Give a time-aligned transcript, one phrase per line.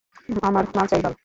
[0.41, 1.13] আমার মাল চাই, বাল!